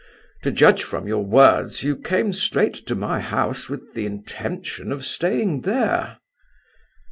"To 0.41 0.51
judge 0.51 0.83
from 0.83 1.05
your 1.07 1.23
words, 1.23 1.83
you 1.83 1.95
came 1.95 2.33
straight 2.33 2.73
to 2.87 2.95
my 2.95 3.19
house 3.19 3.69
with 3.69 3.93
the 3.93 4.07
intention 4.07 4.91
of 4.91 5.05
staying 5.05 5.61
there." 5.61 6.17